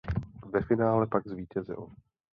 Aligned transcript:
Ve 0.53 0.61
finále 0.61 1.07
pak 1.07 1.27
zvítězil. 1.27 1.89